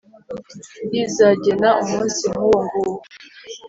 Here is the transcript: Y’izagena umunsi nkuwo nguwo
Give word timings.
Y’izagena 0.93 1.69
umunsi 1.83 2.23
nkuwo 2.31 2.57
nguwo 2.65 2.95